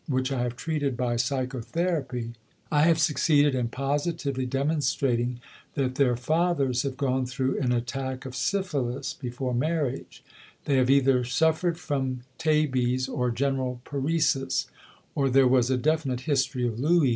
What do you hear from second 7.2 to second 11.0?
through an attack of syphilis before marriage; they have